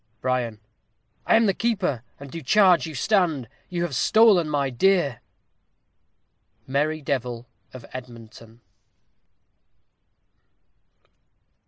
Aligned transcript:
Bri. 0.19 0.57
I 1.27 1.35
am 1.35 1.45
the 1.45 1.53
keeper, 1.53 2.01
and 2.19 2.31
do 2.31 2.41
charge 2.41 2.87
you 2.87 2.95
stand. 2.95 3.47
You 3.69 3.83
have 3.83 3.93
stolen 3.95 4.49
my 4.49 4.71
deer. 4.71 5.21
_Merry 6.67 7.05
Devil 7.05 7.47
of 7.71 7.85
Edmonton. 7.93 8.61